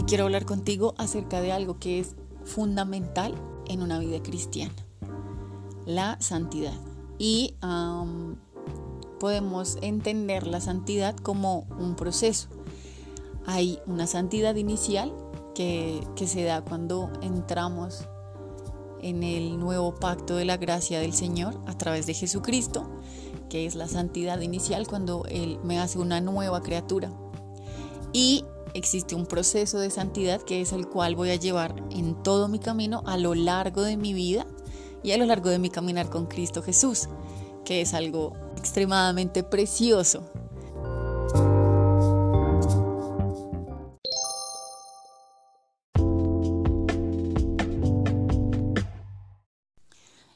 Hoy 0.00 0.06
quiero 0.06 0.24
hablar 0.24 0.46
contigo 0.46 0.94
acerca 0.96 1.42
de 1.42 1.52
algo 1.52 1.78
que 1.78 2.00
es 2.00 2.16
fundamental 2.44 3.34
en 3.68 3.82
una 3.82 3.98
vida 3.98 4.22
cristiana, 4.22 4.72
la 5.84 6.18
santidad. 6.22 6.72
Y 7.18 7.54
podemos 9.18 9.76
entender 9.82 10.46
la 10.46 10.62
santidad 10.62 11.14
como 11.18 11.66
un 11.78 11.96
proceso. 11.96 12.48
Hay 13.44 13.78
una 13.84 14.06
santidad 14.06 14.54
inicial 14.54 15.12
que, 15.54 16.00
que 16.16 16.26
se 16.26 16.44
da 16.44 16.62
cuando 16.62 17.12
entramos 17.20 18.08
en 19.02 19.22
el 19.22 19.58
nuevo 19.58 19.96
pacto 19.96 20.36
de 20.36 20.46
la 20.46 20.56
gracia 20.56 20.98
del 20.98 21.12
Señor 21.12 21.60
a 21.66 21.76
través 21.76 22.06
de 22.06 22.14
Jesucristo, 22.14 22.90
que 23.50 23.66
es 23.66 23.74
la 23.74 23.86
santidad 23.86 24.40
inicial 24.40 24.86
cuando 24.86 25.26
Él 25.28 25.60
me 25.62 25.78
hace 25.78 25.98
una 25.98 26.22
nueva 26.22 26.62
criatura. 26.62 27.12
Y 28.14 28.46
existe 28.74 29.14
un 29.14 29.26
proceso 29.26 29.78
de 29.78 29.90
santidad 29.90 30.42
que 30.42 30.60
es 30.60 30.72
el 30.72 30.88
cual 30.88 31.16
voy 31.16 31.30
a 31.30 31.36
llevar 31.36 31.74
en 31.90 32.22
todo 32.22 32.48
mi 32.48 32.58
camino 32.58 33.02
a 33.06 33.16
lo 33.16 33.34
largo 33.34 33.82
de 33.82 33.96
mi 33.96 34.12
vida 34.12 34.46
y 35.02 35.12
a 35.12 35.18
lo 35.18 35.26
largo 35.26 35.50
de 35.50 35.58
mi 35.58 35.70
caminar 35.70 36.10
con 36.10 36.26
Cristo 36.26 36.62
Jesús, 36.62 37.08
que 37.64 37.80
es 37.80 37.94
algo 37.94 38.36
extremadamente 38.56 39.42
precioso. 39.42 40.30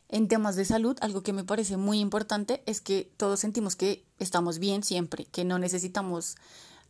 En 0.08 0.28
temas 0.28 0.54
de 0.54 0.64
salud, 0.64 0.96
algo 1.00 1.24
que 1.24 1.32
me 1.32 1.42
parece 1.42 1.76
muy 1.76 1.98
importante 1.98 2.62
es 2.66 2.80
que 2.80 3.12
todos 3.16 3.40
sentimos 3.40 3.74
que 3.74 4.06
estamos 4.20 4.60
bien 4.60 4.84
siempre, 4.84 5.24
que 5.24 5.44
no 5.44 5.58
necesitamos 5.58 6.36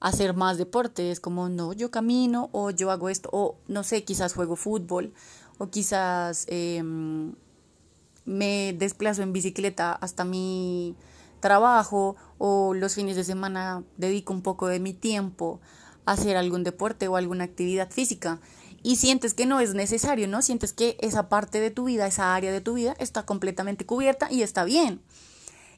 hacer 0.04 0.34
más 0.34 0.58
deportes, 0.58 1.18
como 1.18 1.48
no, 1.48 1.72
yo 1.72 1.90
camino 1.90 2.50
o 2.52 2.68
yo 2.68 2.90
hago 2.90 3.08
esto, 3.08 3.30
o 3.32 3.56
no 3.68 3.82
sé, 3.84 4.04
quizás 4.04 4.34
juego 4.34 4.54
fútbol, 4.54 5.14
o 5.56 5.70
quizás 5.70 6.44
em, 6.48 7.32
me 8.26 8.74
desplazo 8.74 9.22
en 9.22 9.32
bicicleta 9.32 9.94
hasta 9.94 10.26
mi 10.26 10.94
trabajo, 11.40 12.16
o 12.36 12.74
los 12.74 12.94
fines 12.94 13.16
de 13.16 13.24
semana 13.24 13.82
dedico 13.96 14.34
un 14.34 14.42
poco 14.42 14.66
de 14.66 14.78
mi 14.78 14.92
tiempo 14.92 15.62
a 16.04 16.12
hacer 16.12 16.36
algún 16.36 16.64
deporte 16.64 17.08
o 17.08 17.16
alguna 17.16 17.44
actividad 17.44 17.90
física 17.90 18.40
y 18.82 18.96
sientes 18.96 19.32
que 19.32 19.46
no 19.46 19.58
es 19.58 19.72
necesario, 19.72 20.28
¿no? 20.28 20.42
Sientes 20.42 20.74
que 20.74 20.98
esa 21.00 21.30
parte 21.30 21.60
de 21.60 21.70
tu 21.70 21.84
vida, 21.84 22.06
esa 22.06 22.34
área 22.34 22.52
de 22.52 22.60
tu 22.60 22.74
vida 22.74 22.94
está 22.98 23.24
completamente 23.24 23.86
cubierta 23.86 24.30
y 24.30 24.42
está 24.42 24.64
bien. 24.64 25.00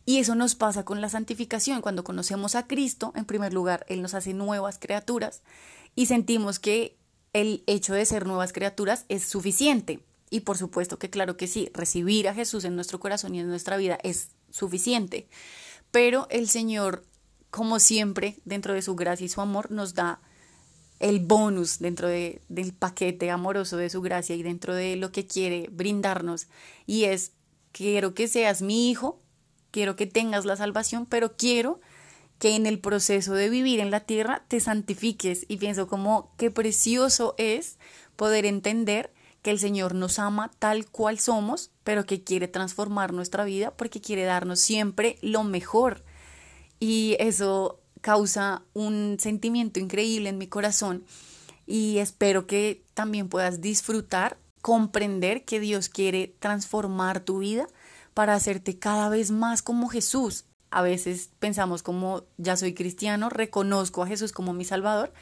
Y 0.09 0.19
eso 0.19 0.37
nos 0.37 0.55
pasa 0.55 0.85
con 0.85 1.01
la 1.01 1.09
santificación. 1.09 1.83
Cuando 1.83 2.05
conocemos 2.05 2.55
a 2.55 2.69
Cristo, 2.69 3.13
en 3.17 3.25
primer 3.25 3.53
lugar, 3.53 3.85
Él 3.89 4.01
nos 4.01 4.15
hace 4.15 4.33
nuevas 4.35 4.79
criaturas 4.79 5.43
y 5.97 6.07
sentimos 6.07 6.61
que 6.61 6.97
el 7.33 7.65
hecho 7.67 7.93
de 7.93 8.07
ser 8.07 8.25
nuevas 8.25 8.53
criaturas 8.53 9.05
es 9.09 9.25
suficiente. 9.25 9.99
Y 10.31 10.41
por 10.41 10.59
supuesto 10.59 10.99
que 10.99 11.11
claro 11.11 11.37
que 11.37 11.49
sí, 11.49 11.71
recibir 11.75 12.29
a 12.29 12.35
Jesús 12.35 12.65
en 12.65 12.77
nuestro 12.77 13.01
corazón 13.01 13.35
y 13.35 13.41
en 13.41 13.49
nuestra 13.49 13.77
vida 13.77 13.99
es 14.05 14.29
suficiente. 14.51 15.29
Pero 15.91 16.29
el 16.31 16.49
Señor, 16.49 17.05
como 17.51 17.81
siempre, 17.81 18.39
dentro 18.45 18.75
de 18.75 18.83
su 18.83 18.95
gracia 18.95 19.27
y 19.27 19.29
su 19.29 19.41
amor, 19.41 19.73
nos 19.73 19.95
da 19.95 20.21
el 21.01 21.19
bonus 21.19 21.81
dentro 21.81 22.07
de, 22.07 22.41
del 22.49 22.73
paquete 22.73 23.31
amoroso 23.31 23.77
de 23.77 23.91
su 23.91 24.03
gracia 24.03 24.37
y 24.37 24.45
dentro 24.45 24.73
de 24.73 24.95
lo 24.95 25.11
que 25.11 25.27
quiere 25.27 25.69
brindarnos. 25.73 26.47
Y 26.87 27.05
es, 27.05 27.33
quiero 27.73 28.15
que 28.15 28.29
seas 28.29 28.63
mi 28.63 28.89
hijo 28.89 29.21
quiero 29.77 29.95
que 29.95 30.07
tengas 30.07 30.47
la 30.47 30.57
salvación, 30.57 31.05
pero 31.05 31.37
quiero 31.37 31.83
que 32.39 32.57
en 32.57 32.65
el 32.65 32.79
proceso 32.79 33.35
de 33.35 33.51
vivir 33.51 33.79
en 33.79 33.91
la 33.91 34.01
tierra 34.01 34.43
te 34.49 34.59
santifiques 34.59 35.45
y 35.49 35.59
pienso 35.59 35.87
como 35.87 36.33
qué 36.39 36.51
precioso 36.51 37.35
es 37.37 37.77
poder 38.17 38.47
entender 38.47 39.13
que 39.43 39.51
el 39.51 39.59
Señor 39.59 39.95
nos 39.95 40.19
ama 40.19 40.51
tal 40.59 40.87
cual 40.87 41.19
somos, 41.19 41.73
pero 41.85 42.07
que 42.07 42.25
quiere 42.25 42.49
transformar 42.49 43.13
nuestra 43.13 43.45
vida 43.45 43.71
porque 43.71 44.01
quiere 44.01 44.25
darnos 44.25 44.61
siempre 44.61 45.19
lo 45.21 45.45
mejor. 45.45 46.05
Y 46.81 47.17
eso 47.19 47.79
causa 48.01 48.63
un 48.73 49.19
sentimiento 49.21 49.79
increíble 49.79 50.31
en 50.31 50.39
mi 50.39 50.47
corazón 50.47 51.05
y 51.67 51.99
espero 51.99 52.47
que 52.47 52.83
también 52.95 53.29
puedas 53.29 53.61
disfrutar, 53.61 54.39
comprender 54.63 55.45
que 55.45 55.61
Dios 55.61 55.91
quiere 55.91 56.35
transformar 56.41 57.21
tu 57.21 57.41
vida 57.41 57.67
para 58.17 58.33
hacerte 58.33 58.79
cada 58.79 59.11
vez 59.11 59.31
más 59.31 59.61
como 59.61 59.91
Jesús. 59.91 60.47
A 60.71 60.81
veces 60.81 61.29
pensamos 61.39 61.83
como 61.83 62.23
ya 62.39 62.57
soy 62.57 62.73
cristiano, 62.73 63.29
reconozco 63.29 64.03
a 64.03 64.07
Jesús 64.07 64.33
como 64.33 64.55
mi 64.55 64.65
Salvador 64.65 65.13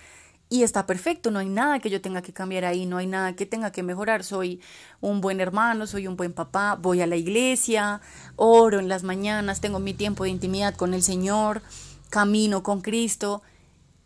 y 0.48 0.62
está 0.62 0.86
perfecto, 0.86 1.32
no 1.32 1.40
hay 1.40 1.48
nada 1.48 1.80
que 1.80 1.90
yo 1.90 2.00
tenga 2.00 2.22
que 2.22 2.32
cambiar 2.32 2.64
ahí, 2.64 2.86
no 2.86 2.98
hay 2.98 3.08
nada 3.08 3.34
que 3.34 3.46
tenga 3.46 3.72
que 3.72 3.82
mejorar, 3.82 4.22
soy 4.22 4.60
un 5.00 5.20
buen 5.20 5.40
hermano, 5.40 5.88
soy 5.88 6.06
un 6.06 6.16
buen 6.16 6.32
papá, 6.32 6.78
voy 6.80 7.00
a 7.00 7.08
la 7.08 7.16
iglesia, 7.16 8.00
oro 8.36 8.78
en 8.78 8.88
las 8.88 9.02
mañanas, 9.02 9.60
tengo 9.60 9.80
mi 9.80 9.92
tiempo 9.92 10.22
de 10.22 10.30
intimidad 10.30 10.76
con 10.76 10.94
el 10.94 11.02
Señor, 11.02 11.62
camino 12.10 12.62
con 12.62 12.80
Cristo 12.80 13.42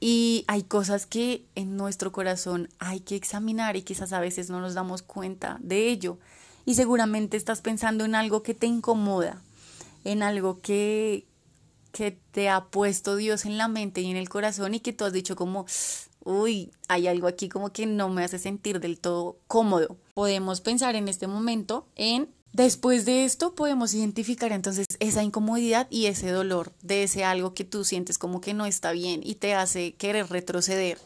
y 0.00 0.47
hay 0.48 0.62
cosas 0.62 1.04
que 1.04 1.44
en 1.56 1.77
nuestro 1.77 2.10
corazón 2.10 2.71
hay 2.78 3.00
que 3.00 3.16
examinar 3.16 3.77
y 3.77 3.82
quizás 3.82 4.15
a 4.15 4.21
veces 4.21 4.48
no 4.48 4.62
nos 4.62 4.72
damos 4.72 5.03
cuenta 5.03 5.59
de 5.60 5.91
ello 5.91 6.16
y 6.68 6.74
seguramente 6.74 7.38
estás 7.38 7.62
pensando 7.62 8.04
en 8.04 8.14
algo 8.14 8.42
que 8.42 8.52
te 8.52 8.66
incomoda, 8.66 9.40
en 10.04 10.22
algo 10.22 10.60
que, 10.60 11.24
que 11.92 12.18
te 12.30 12.50
ha 12.50 12.66
puesto 12.66 13.16
Dios 13.16 13.46
en 13.46 13.56
la 13.56 13.68
mente 13.68 14.02
y 14.02 14.10
en 14.10 14.18
el 14.18 14.28
corazón 14.28 14.74
y 14.74 14.80
que 14.80 14.92
tú 14.92 15.06
has 15.06 15.14
dicho 15.14 15.34
como, 15.34 15.64
uy, 16.24 16.70
hay 16.86 17.06
algo 17.06 17.26
aquí 17.26 17.48
como 17.48 17.72
que 17.72 17.86
no 17.86 18.10
me 18.10 18.22
hace 18.22 18.38
sentir 18.38 18.80
del 18.80 18.98
todo 18.98 19.38
cómodo. 19.46 19.96
Podemos 20.12 20.60
pensar 20.60 20.94
en 20.94 21.08
este 21.08 21.26
momento 21.26 21.86
en 21.96 22.28
Después 22.52 23.06
de 23.06 23.24
esto 23.24 23.54
podemos 23.54 23.94
identificar 23.94 24.52
entonces 24.52 24.86
esa 25.00 25.22
incomodidad 25.22 25.86
y 25.90 26.06
ese 26.06 26.30
dolor 26.30 26.72
de 26.82 27.04
ese 27.04 27.24
algo 27.24 27.54
que 27.54 27.64
tú 27.64 27.84
sientes 27.84 28.18
como 28.18 28.42
que 28.42 28.52
no 28.52 28.66
está 28.66 28.92
bien 28.92 29.20
y 29.22 29.36
te 29.36 29.54
hace 29.54 29.94
querer 29.94 30.28
retroceder, 30.28 30.98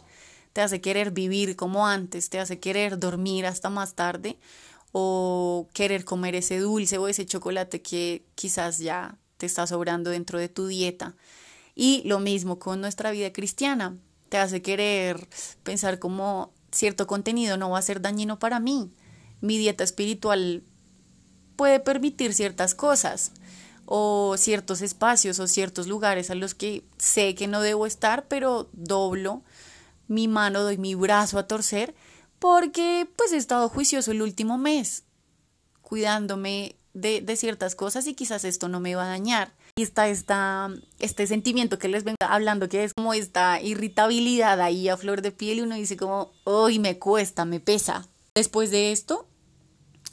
te 0.53 0.61
hace 0.61 0.81
querer 0.81 1.11
vivir 1.11 1.55
como 1.55 1.87
antes, 1.87 2.31
te 2.31 2.41
hace 2.41 2.59
querer 2.59 2.99
dormir 2.99 3.45
hasta 3.47 3.71
más 3.71 3.95
tarde 3.95 4.39
o 4.93 5.69
querer 5.73 6.05
comer 6.05 6.35
ese 6.35 6.59
dulce 6.59 6.99
o 6.99 7.09
ese 7.09 7.27
chocolate 7.27 7.83
que 7.83 8.25
quizás 8.35 8.79
ya 8.79 9.19
te 9.39 9.47
está 9.47 9.67
sobrando 9.67 10.11
dentro 10.11 10.39
de 10.39 10.49
tu 10.49 10.67
dieta. 10.67 11.17
Y 11.75 12.03
lo 12.05 12.21
mismo 12.21 12.59
con 12.59 12.81
nuestra 12.81 13.11
vida 13.11 13.33
cristiana, 13.33 13.97
te 14.29 14.39
hace 14.39 14.63
querer 14.63 15.29
pensar 15.63 15.99
como 15.99 16.53
cierto 16.71 17.07
contenido 17.07 17.57
no 17.57 17.71
va 17.71 17.79
a 17.79 17.83
ser 17.83 18.01
dañino 18.01 18.39
para 18.39 18.61
mí. 18.61 18.91
Mi 19.41 19.59
dieta 19.59 19.85
espiritual 19.85 20.63
puede 21.57 21.81
permitir 21.81 22.35
ciertas 22.35 22.75
cosas 22.75 23.33
o 23.85 24.37
ciertos 24.39 24.81
espacios 24.81 25.39
o 25.39 25.47
ciertos 25.47 25.87
lugares 25.87 26.31
a 26.31 26.35
los 26.35 26.55
que 26.55 26.85
sé 26.99 27.35
que 27.35 27.47
no 27.47 27.61
debo 27.61 27.87
estar, 27.87 28.29
pero 28.29 28.69
doblo 28.73 29.43
mi 30.09 30.29
mano, 30.29 30.63
doy 30.63 30.79
mi 30.79 30.95
brazo 30.95 31.39
a 31.39 31.47
torcer 31.47 31.95
porque 32.43 33.07
pues 33.15 33.33
he 33.33 33.37
estado 33.37 33.69
juicioso 33.69 34.11
el 34.11 34.21
último 34.21 34.59
mes, 34.59 35.05
cuidándome 35.81 36.75
de, 36.93 37.37
ciertas 37.37 37.77
cosas 37.77 38.09
y 38.09 38.15
quizás 38.15 38.45
esto 38.45 38.67
no 38.69 38.81
me 38.81 38.97
va 38.97 39.05
a 39.05 39.11
dañar. 39.11 39.55
Y 39.77 39.83
está 39.85 40.09
esta, 40.09 40.69
este 40.99 41.29
sentimiento 41.29 41.79
que 41.79 41.87
les 41.87 42.03
vengo 42.03 42.17
hablando, 42.19 42.69
que 42.69 42.83
es 42.83 42.95
como 42.95 43.15
esta 43.15 43.63
irritabilidad 43.63 44.61
ahí 44.61 44.89
a 44.89 44.97
flor 44.97 45.23
de 45.23 45.31
piel 45.31 45.59
y 45.59 45.61
uno 45.61 45.77
dice 45.77 45.97
como, 45.97 46.33
hoy 46.43 46.81
me 46.81 46.99
cuesta, 46.99 47.45
me 47.45 47.61
pesa. 47.61 48.09
Después 48.35 48.73
de 48.73 48.91
esto, 48.91 49.29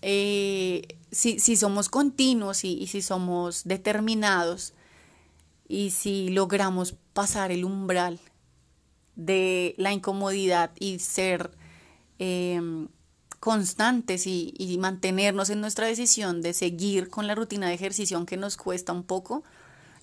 eh, 0.03 0.99
si, 1.11 1.39
si, 1.39 1.55
somos 1.55 1.89
continuos 1.89 2.63
y 2.63 2.85
si 2.85 3.01
somos 3.01 3.63
determinados 3.63 4.73
y 5.67 5.89
si 5.89 6.29
logramos 6.29 6.93
pasar 7.13 7.51
el 7.51 7.65
umbral 7.65 8.19
de 9.15 9.73
la 9.77 9.93
incomodidad 9.93 10.69
y 10.79 10.99
ser 10.99 11.57
Em, 12.19 12.89
constantes 13.39 14.27
y, 14.27 14.77
mantenernos 14.81 15.49
en 15.49 15.61
nuestra 15.61 15.87
decisión 15.87 16.41
de 16.41 16.53
seguir 16.53 17.09
con 17.09 17.25
la 17.27 17.35
rutina 17.35 17.69
de 17.69 17.73
ejercicio, 17.73 18.17
aunque 18.17 18.35
nos 18.35 18.57
cuesta 18.57 18.91
un 18.91 19.03
poco, 19.03 19.43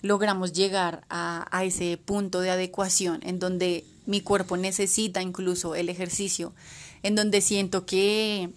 logramos 0.01 0.53
llegar 0.53 1.05
a, 1.09 1.47
a 1.51 1.63
ese 1.63 1.99
punto 2.03 2.39
de 2.39 2.49
adecuación 2.49 3.19
en 3.21 3.37
donde 3.37 3.85
mi 4.07 4.21
cuerpo 4.21 4.57
necesita 4.57 5.21
incluso 5.21 5.75
el 5.75 5.89
ejercicio, 5.89 6.53
en 7.03 7.13
donde 7.15 7.41
siento 7.41 7.85
que, 7.85 8.49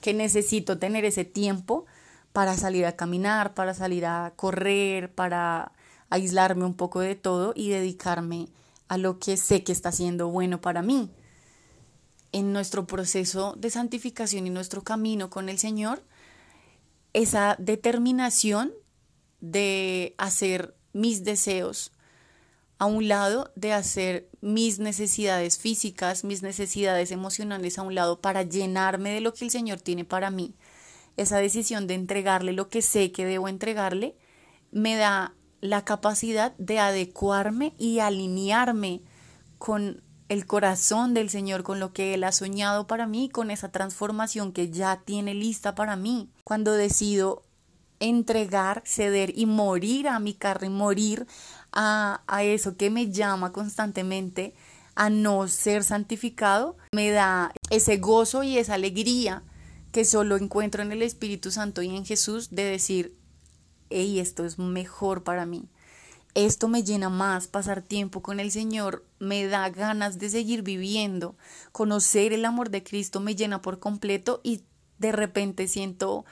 que 0.00 0.14
necesito 0.14 0.78
tener 0.78 1.04
ese 1.04 1.24
tiempo 1.24 1.86
para 2.32 2.56
salir 2.56 2.86
a 2.86 2.96
caminar, 2.96 3.54
para 3.54 3.72
salir 3.74 4.04
a 4.04 4.32
correr, 4.34 5.12
para 5.12 5.70
aislarme 6.10 6.64
un 6.64 6.74
poco 6.74 6.98
de 6.98 7.14
todo 7.14 7.52
y 7.54 7.68
dedicarme 7.68 8.48
a 8.88 8.98
lo 8.98 9.20
que 9.20 9.36
sé 9.36 9.62
que 9.62 9.70
está 9.70 9.92
siendo 9.92 10.28
bueno 10.28 10.60
para 10.60 10.82
mí 10.82 11.08
en 12.34 12.52
nuestro 12.52 12.84
proceso 12.84 13.54
de 13.56 13.70
santificación 13.70 14.48
y 14.48 14.50
nuestro 14.50 14.82
camino 14.82 15.30
con 15.30 15.48
el 15.48 15.56
Señor, 15.56 16.02
esa 17.12 17.54
determinación 17.60 18.72
de 19.40 20.16
hacer 20.18 20.74
mis 20.92 21.22
deseos 21.22 21.92
a 22.78 22.86
un 22.86 23.06
lado, 23.06 23.52
de 23.54 23.72
hacer 23.72 24.28
mis 24.40 24.80
necesidades 24.80 25.58
físicas, 25.58 26.24
mis 26.24 26.42
necesidades 26.42 27.12
emocionales 27.12 27.78
a 27.78 27.82
un 27.82 27.94
lado 27.94 28.20
para 28.20 28.42
llenarme 28.42 29.10
de 29.10 29.20
lo 29.20 29.32
que 29.32 29.44
el 29.44 29.52
Señor 29.52 29.80
tiene 29.80 30.04
para 30.04 30.30
mí. 30.30 30.56
Esa 31.16 31.38
decisión 31.38 31.86
de 31.86 31.94
entregarle 31.94 32.52
lo 32.52 32.68
que 32.68 32.82
sé 32.82 33.12
que 33.12 33.24
debo 33.24 33.46
entregarle 33.46 34.16
me 34.72 34.96
da 34.96 35.36
la 35.60 35.84
capacidad 35.84 36.52
de 36.56 36.80
adecuarme 36.80 37.74
y 37.78 38.00
alinearme 38.00 39.02
con 39.58 40.02
el 40.34 40.46
corazón 40.46 41.14
del 41.14 41.30
Señor, 41.30 41.62
con 41.62 41.80
lo 41.80 41.92
que 41.92 42.12
Él 42.12 42.24
ha 42.24 42.32
soñado 42.32 42.86
para 42.86 43.06
mí, 43.06 43.28
con 43.28 43.50
esa 43.50 43.70
transformación 43.70 44.52
que 44.52 44.68
ya 44.68 45.00
tiene 45.04 45.32
lista 45.32 45.74
para 45.74 45.96
mí. 45.96 46.28
Cuando 46.42 46.72
decido 46.72 47.42
entregar, 48.00 48.82
ceder 48.84 49.32
y 49.38 49.46
morir 49.46 50.08
a 50.08 50.18
mi 50.18 50.34
carne, 50.34 50.68
morir 50.68 51.26
a, 51.72 52.20
eso 52.42 52.76
que 52.76 52.90
me 52.90 53.10
llama 53.10 53.52
constantemente 53.52 54.54
a 54.96 55.08
no 55.08 55.48
ser 55.48 55.84
santificado, 55.84 56.76
me 56.92 57.10
da 57.10 57.52
ese 57.70 57.96
gozo 57.96 58.42
y 58.42 58.58
esa 58.58 58.74
alegría 58.74 59.42
que 59.92 60.04
solo 60.04 60.36
encuentro 60.36 60.82
en 60.82 60.90
el 60.90 61.02
Espíritu 61.02 61.52
Santo 61.52 61.80
y 61.82 61.96
en 61.96 62.04
Jesús 62.04 62.50
de 62.50 62.64
decir, 62.64 63.16
hey, 63.90 64.18
esto 64.18 64.44
es 64.44 64.58
mejor 64.58 65.22
para 65.22 65.46
mí. 65.46 65.68
Esto 66.34 66.66
me 66.66 66.82
llena 66.82 67.10
más, 67.10 67.46
pasar 67.46 67.80
tiempo 67.80 68.20
con 68.20 68.40
el 68.40 68.50
Señor 68.50 69.04
me 69.20 69.46
da 69.46 69.70
ganas 69.70 70.18
de 70.18 70.28
seguir 70.28 70.62
viviendo, 70.62 71.36
conocer 71.70 72.32
el 72.32 72.44
amor 72.44 72.70
de 72.70 72.82
Cristo 72.82 73.20
me 73.20 73.36
llena 73.36 73.62
por 73.62 73.78
completo 73.78 74.40
y 74.42 74.62
de 74.98 75.12
repente 75.12 75.68
siento 75.68 76.24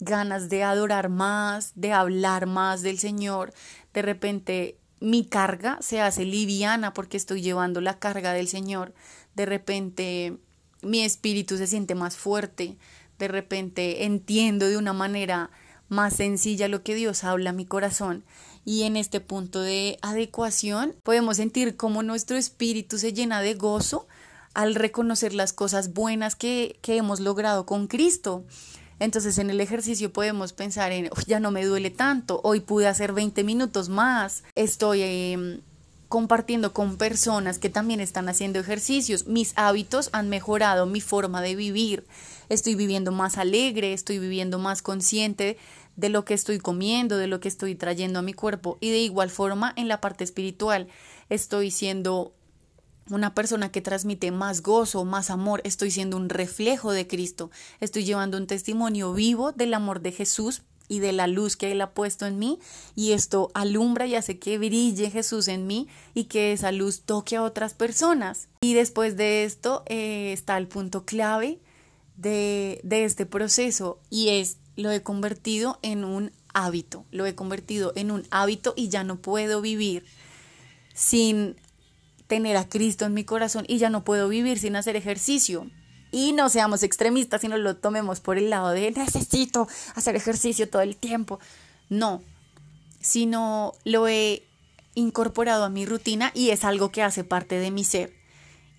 ganas 0.00 0.48
de 0.48 0.62
adorar 0.62 1.10
más, 1.10 1.72
de 1.74 1.92
hablar 1.92 2.46
más 2.46 2.80
del 2.80 2.98
Señor, 2.98 3.52
de 3.92 4.00
repente 4.00 4.78
mi 5.00 5.26
carga 5.26 5.76
se 5.82 6.00
hace 6.00 6.24
liviana 6.24 6.94
porque 6.94 7.18
estoy 7.18 7.42
llevando 7.42 7.82
la 7.82 7.98
carga 7.98 8.32
del 8.32 8.48
Señor, 8.48 8.94
de 9.34 9.44
repente 9.44 10.38
mi 10.80 11.02
espíritu 11.02 11.58
se 11.58 11.66
siente 11.66 11.94
más 11.94 12.16
fuerte, 12.16 12.78
de 13.18 13.28
repente 13.28 14.04
entiendo 14.04 14.66
de 14.66 14.78
una 14.78 14.94
manera 14.94 15.50
más 15.90 16.14
sencilla 16.14 16.68
lo 16.68 16.82
que 16.82 16.94
Dios 16.94 17.22
habla 17.22 17.50
a 17.50 17.52
mi 17.52 17.66
corazón 17.66 18.24
y 18.64 18.82
en 18.82 18.96
este 18.96 19.20
punto 19.20 19.60
de 19.60 19.98
adecuación 20.02 20.94
podemos 21.02 21.36
sentir 21.38 21.76
cómo 21.76 22.02
nuestro 22.02 22.36
espíritu 22.36 22.98
se 22.98 23.12
llena 23.12 23.40
de 23.40 23.54
gozo 23.54 24.06
al 24.54 24.74
reconocer 24.74 25.34
las 25.34 25.52
cosas 25.52 25.92
buenas 25.94 26.36
que, 26.36 26.78
que 26.82 26.96
hemos 26.96 27.20
logrado 27.20 27.66
con 27.66 27.86
Cristo. 27.86 28.44
Entonces 28.98 29.38
en 29.38 29.50
el 29.50 29.60
ejercicio 29.60 30.12
podemos 30.12 30.52
pensar 30.52 30.92
en, 30.92 31.10
ya 31.26 31.40
no 31.40 31.50
me 31.50 31.64
duele 31.64 31.90
tanto, 31.90 32.40
hoy 32.44 32.60
pude 32.60 32.86
hacer 32.86 33.12
20 33.12 33.42
minutos 33.42 33.88
más, 33.88 34.44
estoy 34.54 35.02
em, 35.02 35.60
compartiendo 36.08 36.72
con 36.72 36.98
personas 36.98 37.58
que 37.58 37.68
también 37.68 37.98
están 37.98 38.28
haciendo 38.28 38.60
ejercicios, 38.60 39.26
mis 39.26 39.54
hábitos 39.56 40.08
han 40.12 40.28
mejorado 40.28 40.86
mi 40.86 41.00
forma 41.00 41.42
de 41.42 41.56
vivir, 41.56 42.06
estoy 42.48 42.76
viviendo 42.76 43.10
más 43.10 43.38
alegre, 43.38 43.92
estoy 43.92 44.20
viviendo 44.20 44.60
más 44.60 44.82
consciente 44.82 45.58
de 46.02 46.08
lo 46.08 46.24
que 46.24 46.34
estoy 46.34 46.58
comiendo, 46.58 47.16
de 47.16 47.28
lo 47.28 47.38
que 47.38 47.46
estoy 47.46 47.76
trayendo 47.76 48.18
a 48.18 48.22
mi 48.22 48.34
cuerpo. 48.34 48.76
Y 48.80 48.90
de 48.90 48.98
igual 48.98 49.30
forma 49.30 49.72
en 49.76 49.86
la 49.86 50.00
parte 50.00 50.24
espiritual 50.24 50.88
estoy 51.30 51.70
siendo 51.70 52.34
una 53.08 53.34
persona 53.34 53.70
que 53.70 53.80
transmite 53.80 54.32
más 54.32 54.62
gozo, 54.62 55.04
más 55.04 55.30
amor, 55.30 55.60
estoy 55.64 55.92
siendo 55.92 56.16
un 56.16 56.28
reflejo 56.28 56.90
de 56.90 57.06
Cristo, 57.06 57.50
estoy 57.80 58.04
llevando 58.04 58.36
un 58.36 58.46
testimonio 58.48 59.12
vivo 59.12 59.52
del 59.52 59.74
amor 59.74 60.00
de 60.00 60.10
Jesús 60.10 60.62
y 60.88 60.98
de 60.98 61.12
la 61.12 61.28
luz 61.28 61.56
que 61.56 61.70
Él 61.70 61.80
ha 61.80 61.94
puesto 61.94 62.26
en 62.26 62.40
mí. 62.40 62.58
Y 62.96 63.12
esto 63.12 63.52
alumbra 63.54 64.06
y 64.06 64.16
hace 64.16 64.40
que 64.40 64.58
brille 64.58 65.08
Jesús 65.08 65.46
en 65.46 65.68
mí 65.68 65.86
y 66.14 66.24
que 66.24 66.52
esa 66.52 66.72
luz 66.72 67.02
toque 67.02 67.36
a 67.36 67.44
otras 67.44 67.74
personas. 67.74 68.48
Y 68.60 68.74
después 68.74 69.16
de 69.16 69.44
esto 69.44 69.84
eh, 69.86 70.32
está 70.32 70.58
el 70.58 70.66
punto 70.66 71.04
clave 71.04 71.60
de, 72.22 73.04
este 73.04 73.26
proceso 73.26 74.00
y 74.10 74.30
es 74.30 74.58
lo 74.76 74.90
he 74.90 75.02
convertido 75.02 75.78
en 75.82 76.04
un 76.04 76.32
hábito, 76.54 77.04
lo 77.10 77.26
he 77.26 77.34
convertido 77.34 77.92
en 77.96 78.10
un 78.10 78.26
hábito 78.30 78.74
y 78.76 78.88
ya 78.88 79.04
no 79.04 79.16
puedo 79.16 79.60
vivir 79.60 80.04
sin 80.94 81.56
tener 82.26 82.56
a 82.56 82.68
Cristo 82.68 83.04
en 83.04 83.14
mi 83.14 83.24
corazón 83.24 83.64
y 83.68 83.78
ya 83.78 83.90
no 83.90 84.04
puedo 84.04 84.28
vivir 84.28 84.58
sin 84.58 84.76
hacer 84.76 84.96
ejercicio. 84.96 85.70
Y 86.10 86.32
no 86.32 86.50
seamos 86.50 86.82
extremistas 86.82 87.42
y 87.42 87.48
no 87.48 87.56
lo 87.56 87.76
tomemos 87.76 88.20
por 88.20 88.36
el 88.36 88.50
lado 88.50 88.70
de 88.70 88.90
necesito 88.90 89.66
hacer 89.94 90.14
ejercicio 90.14 90.68
todo 90.68 90.82
el 90.82 90.96
tiempo. 90.96 91.40
No, 91.88 92.22
sino 93.00 93.72
lo 93.84 94.08
he 94.08 94.46
incorporado 94.94 95.64
a 95.64 95.70
mi 95.70 95.86
rutina 95.86 96.30
y 96.34 96.50
es 96.50 96.64
algo 96.64 96.92
que 96.92 97.02
hace 97.02 97.24
parte 97.24 97.58
de 97.58 97.70
mi 97.70 97.84
ser. 97.84 98.14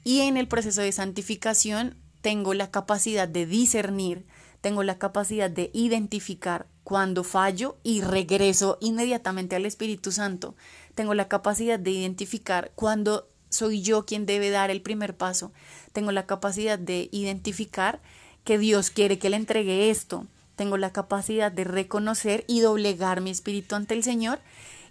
Y 0.04 0.22
en 0.22 0.38
el 0.38 0.48
proceso 0.48 0.82
de 0.82 0.92
santificación 0.92 1.96
tengo 2.24 2.54
la 2.54 2.72
capacidad 2.72 3.28
de 3.28 3.46
discernir, 3.46 4.26
tengo 4.62 4.82
la 4.84 4.98
capacidad 4.98 5.50
de 5.50 5.70
identificar 5.74 6.68
cuando 6.86 7.26
fallo 7.26 7.76
y 7.84 8.00
regreso 8.00 8.78
inmediatamente 8.80 9.58
al 9.58 9.66
Espíritu 9.66 10.14
Santo. 10.14 10.56
Tengo 10.96 11.16
la 11.16 11.28
capacidad 11.28 11.78
de 11.78 11.92
identificar 11.92 12.72
cuando 12.76 13.28
soy 13.50 13.82
yo 13.82 14.06
quien 14.06 14.26
debe 14.26 14.52
dar 14.52 14.72
el 14.72 14.82
primer 14.82 15.18
paso. 15.18 15.52
Tengo 15.92 16.14
la 16.14 16.26
capacidad 16.26 16.80
de 16.80 17.10
identificar 17.12 18.00
que 18.46 18.58
Dios 18.58 18.90
quiere 18.90 19.20
que 19.20 19.30
le 19.30 19.36
entregue 19.36 19.90
esto. 19.90 20.26
Tengo 20.56 20.78
la 20.78 20.94
capacidad 20.94 21.52
de 21.52 21.66
reconocer 21.66 22.46
y 22.48 22.62
doblegar 22.62 23.20
mi 23.20 23.32
espíritu 23.32 23.76
ante 23.76 23.96
el 23.96 24.04
Señor 24.04 24.40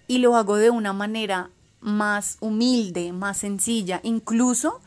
y 0.07 0.19
lo 0.19 0.37
hago 0.37 0.57
de 0.57 0.69
una 0.69 0.93
manera 0.93 1.49
más 1.81 2.37
humilde, 2.41 3.11
más 3.13 3.39
sencilla, 3.39 4.01
incluso 4.03 4.83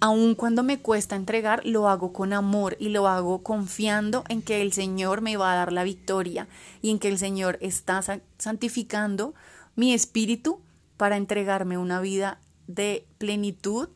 aun 0.00 0.34
cuando 0.34 0.62
me 0.62 0.78
cuesta 0.78 1.16
entregar, 1.16 1.64
lo 1.64 1.88
hago 1.88 2.12
con 2.12 2.32
amor 2.32 2.76
y 2.78 2.90
lo 2.90 3.08
hago 3.08 3.42
confiando 3.42 4.24
en 4.28 4.42
que 4.42 4.62
el 4.62 4.72
Señor 4.72 5.20
me 5.20 5.36
va 5.36 5.52
a 5.52 5.56
dar 5.56 5.72
la 5.72 5.84
victoria 5.84 6.48
y 6.82 6.90
en 6.90 6.98
que 6.98 7.08
el 7.08 7.18
Señor 7.18 7.58
está 7.60 8.02
santificando 8.38 9.34
mi 9.74 9.92
espíritu 9.94 10.60
para 10.96 11.16
entregarme 11.16 11.78
una 11.78 12.00
vida 12.00 12.38
de 12.66 13.06
plenitud 13.18 13.88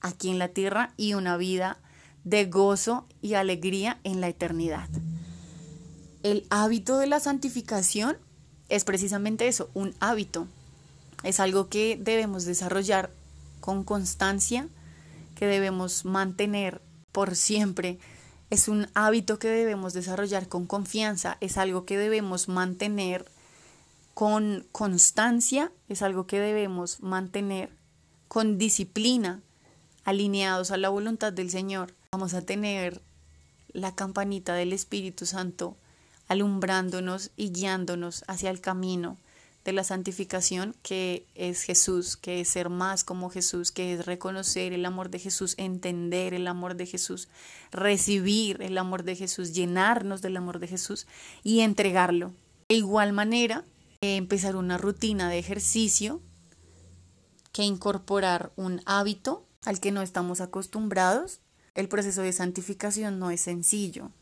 aquí 0.00 0.30
en 0.30 0.38
la 0.38 0.48
tierra 0.48 0.92
y 0.96 1.14
una 1.14 1.36
vida 1.36 1.78
de 2.24 2.44
gozo 2.46 3.06
y 3.22 3.34
alegría 3.34 3.98
en 4.04 4.20
la 4.20 4.28
eternidad. 4.28 4.88
El 6.22 6.46
hábito 6.50 6.98
de 6.98 7.06
la 7.06 7.20
santificación 7.20 8.16
es 8.68 8.84
precisamente 8.84 9.48
eso, 9.48 9.70
un 9.74 9.94
hábito. 10.00 10.46
Es 11.22 11.40
algo 11.40 11.68
que 11.68 11.98
debemos 12.00 12.44
desarrollar 12.44 13.10
con 13.60 13.84
constancia, 13.84 14.68
que 15.38 15.46
debemos 15.46 16.04
mantener 16.04 16.82
por 17.12 17.36
siempre. 17.36 18.00
Es 18.50 18.66
un 18.66 18.88
hábito 18.94 19.38
que 19.38 19.46
debemos 19.46 19.92
desarrollar 19.92 20.48
con 20.48 20.66
confianza, 20.66 21.36
es 21.40 21.58
algo 21.58 21.84
que 21.84 21.96
debemos 21.96 22.48
mantener 22.48 23.24
con 24.14 24.66
constancia, 24.72 25.70
es 25.88 26.02
algo 26.02 26.26
que 26.26 26.40
debemos 26.40 27.00
mantener 27.00 27.70
con 28.26 28.58
disciplina, 28.58 29.40
alineados 30.04 30.72
a 30.72 30.76
la 30.76 30.88
voluntad 30.88 31.32
del 31.32 31.50
Señor, 31.50 31.94
vamos 32.10 32.34
a 32.34 32.42
tener 32.42 33.00
la 33.72 33.94
campanita 33.94 34.54
del 34.54 34.72
Espíritu 34.72 35.24
Santo 35.24 35.76
alumbrándonos 36.26 37.30
y 37.36 37.52
guiándonos 37.52 38.24
hacia 38.26 38.50
el 38.50 38.60
camino 38.60 39.16
de 39.68 39.74
la 39.74 39.84
santificación 39.84 40.74
que 40.80 41.26
es 41.34 41.60
Jesús, 41.60 42.16
que 42.16 42.40
es 42.40 42.48
ser 42.48 42.70
más 42.70 43.04
como 43.04 43.28
Jesús, 43.28 43.70
que 43.70 43.92
es 43.92 44.06
reconocer 44.06 44.72
el 44.72 44.86
amor 44.86 45.10
de 45.10 45.18
Jesús, 45.18 45.52
entender 45.58 46.32
el 46.32 46.46
amor 46.46 46.74
de 46.74 46.86
Jesús, 46.86 47.28
recibir 47.70 48.62
el 48.62 48.78
amor 48.78 49.02
de 49.02 49.14
Jesús, 49.14 49.52
llenarnos 49.52 50.22
del 50.22 50.38
amor 50.38 50.58
de 50.58 50.68
Jesús 50.68 51.06
y 51.42 51.60
entregarlo. 51.60 52.32
De 52.70 52.76
igual 52.76 53.12
manera, 53.12 53.62
empezar 54.00 54.56
una 54.56 54.78
rutina 54.78 55.28
de 55.28 55.38
ejercicio 55.38 56.22
que 57.52 57.64
incorporar 57.64 58.50
un 58.56 58.80
hábito 58.86 59.46
al 59.66 59.80
que 59.80 59.92
no 59.92 60.00
estamos 60.00 60.40
acostumbrados. 60.40 61.40
El 61.74 61.90
proceso 61.90 62.22
de 62.22 62.32
santificación 62.32 63.18
no 63.18 63.30
es 63.30 63.42
sencillo. 63.42 64.12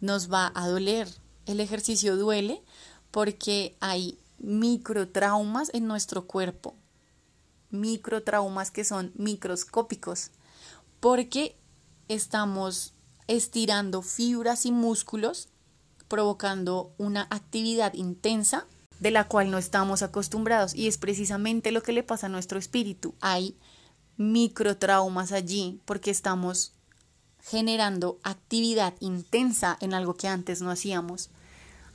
Nos 0.00 0.32
va 0.32 0.52
a 0.54 0.66
doler. 0.68 1.06
El 1.44 1.60
ejercicio 1.60 2.16
duele 2.16 2.62
porque 3.10 3.76
hay 3.80 4.18
microtraumas 4.44 5.70
en 5.72 5.86
nuestro 5.86 6.26
cuerpo. 6.26 6.74
Microtraumas 7.70 8.70
que 8.70 8.84
son 8.84 9.12
microscópicos. 9.16 10.30
Porque 11.00 11.56
estamos 12.08 12.94
estirando 13.26 14.02
fibras 14.02 14.66
y 14.66 14.72
músculos, 14.72 15.48
provocando 16.08 16.92
una 16.98 17.26
actividad 17.30 17.94
intensa 17.94 18.66
de 19.00 19.10
la 19.10 19.26
cual 19.26 19.50
no 19.50 19.58
estamos 19.58 20.02
acostumbrados 20.02 20.74
y 20.74 20.86
es 20.86 20.98
precisamente 20.98 21.72
lo 21.72 21.82
que 21.82 21.92
le 21.92 22.02
pasa 22.02 22.26
a 22.26 22.30
nuestro 22.30 22.58
espíritu. 22.58 23.14
Hay 23.20 23.56
microtraumas 24.16 25.32
allí 25.32 25.80
porque 25.84 26.10
estamos 26.10 26.72
generando 27.42 28.18
actividad 28.22 28.94
intensa 29.00 29.76
en 29.80 29.94
algo 29.94 30.14
que 30.14 30.28
antes 30.28 30.62
no 30.62 30.70
hacíamos. 30.70 31.30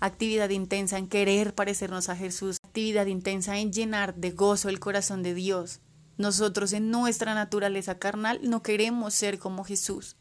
Actividad 0.02 0.50
intensa 0.50 0.98
en 0.98 1.08
querer 1.08 1.54
parecernos 1.54 2.08
a 2.10 2.16
Jesús, 2.16 2.58
actividad 2.64 3.06
intensa 3.08 3.58
en 3.58 3.74
llenar 3.74 4.16
de 4.16 4.32
gozo 4.32 4.70
el 4.70 4.80
corazón 4.80 5.24
de 5.24 5.34
Dios. 5.34 5.82
Nosotros 6.18 6.74
en 6.74 6.92
nuestra 6.92 7.34
naturaleza 7.34 7.98
carnal 7.98 8.40
no 8.44 8.62
queremos 8.62 9.14
ser 9.14 9.40
como 9.40 9.64
Jesús. 9.64 10.16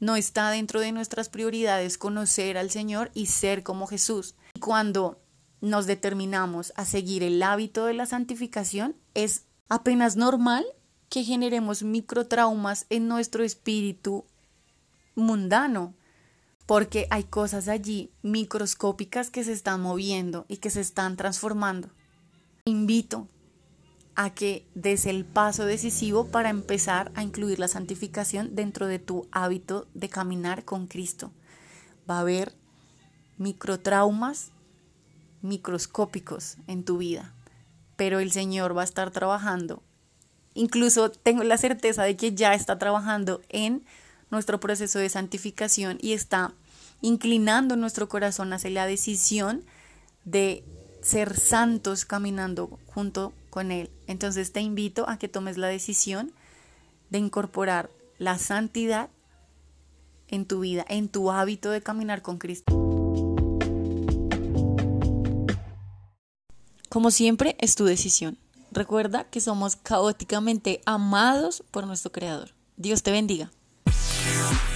No 0.00 0.16
está 0.16 0.50
dentro 0.50 0.80
de 0.80 0.92
nuestras 0.92 1.28
prioridades 1.28 1.96
conocer 1.96 2.58
al 2.58 2.70
Señor 2.70 3.10
y 3.14 3.26
ser 3.26 3.62
como 3.62 3.86
Jesús. 3.86 4.34
Cuando 4.60 5.20
nos 5.60 5.86
determinamos 5.86 6.72
a 6.76 6.84
seguir 6.84 7.22
el 7.22 7.42
hábito 7.42 7.86
de 7.86 7.94
la 7.94 8.06
santificación, 8.06 8.96
es 9.14 9.44
apenas 9.68 10.16
normal 10.16 10.66
que 11.08 11.24
generemos 11.24 11.82
microtraumas 11.82 12.86
en 12.90 13.06
nuestro 13.08 13.44
espíritu 13.44 14.24
mundano, 15.14 15.94
porque 16.66 17.06
hay 17.10 17.24
cosas 17.24 17.68
allí 17.68 18.10
microscópicas 18.22 19.30
que 19.30 19.44
se 19.44 19.52
están 19.52 19.80
moviendo 19.80 20.46
y 20.48 20.58
que 20.58 20.70
se 20.70 20.80
están 20.80 21.16
transformando. 21.16 21.90
Invito 22.64 23.28
a 24.14 24.30
que 24.30 24.66
des 24.74 25.06
el 25.06 25.24
paso 25.24 25.64
decisivo 25.64 26.26
para 26.26 26.50
empezar 26.50 27.10
a 27.14 27.22
incluir 27.22 27.58
la 27.58 27.68
santificación 27.68 28.54
dentro 28.54 28.86
de 28.86 28.98
tu 28.98 29.26
hábito 29.32 29.88
de 29.94 30.08
caminar 30.08 30.64
con 30.64 30.86
Cristo. 30.86 31.32
Va 32.08 32.18
a 32.18 32.20
haber 32.20 32.54
microtraumas 33.38 34.52
microscópicos 35.40 36.58
en 36.66 36.84
tu 36.84 36.98
vida, 36.98 37.34
pero 37.96 38.20
el 38.20 38.32
Señor 38.32 38.76
va 38.76 38.82
a 38.82 38.84
estar 38.84 39.10
trabajando. 39.10 39.82
Incluso 40.54 41.10
tengo 41.10 41.42
la 41.42 41.56
certeza 41.56 42.04
de 42.04 42.16
que 42.16 42.34
ya 42.34 42.54
está 42.54 42.78
trabajando 42.78 43.40
en 43.48 43.84
nuestro 44.32 44.58
proceso 44.58 44.98
de 44.98 45.08
santificación 45.08 45.98
y 46.00 46.14
está 46.14 46.52
inclinando 47.02 47.76
nuestro 47.76 48.08
corazón 48.08 48.52
hacia 48.52 48.70
la 48.70 48.86
decisión 48.86 49.62
de 50.24 50.64
ser 51.02 51.38
santos 51.38 52.04
caminando 52.04 52.78
junto 52.86 53.32
con 53.50 53.70
Él. 53.70 53.90
Entonces 54.06 54.52
te 54.52 54.60
invito 54.60 55.08
a 55.08 55.18
que 55.18 55.28
tomes 55.28 55.58
la 55.58 55.68
decisión 55.68 56.32
de 57.10 57.18
incorporar 57.18 57.90
la 58.18 58.38
santidad 58.38 59.10
en 60.28 60.46
tu 60.46 60.60
vida, 60.60 60.84
en 60.88 61.08
tu 61.08 61.30
hábito 61.30 61.70
de 61.70 61.82
caminar 61.82 62.22
con 62.22 62.38
Cristo. 62.38 62.72
Como 66.88 67.10
siempre, 67.10 67.56
es 67.58 67.74
tu 67.74 67.84
decisión. 67.84 68.38
Recuerda 68.70 69.24
que 69.24 69.40
somos 69.40 69.76
caóticamente 69.76 70.80
amados 70.86 71.62
por 71.70 71.86
nuestro 71.86 72.12
Creador. 72.12 72.54
Dios 72.76 73.02
te 73.02 73.10
bendiga. 73.10 73.50
now. 74.42 74.71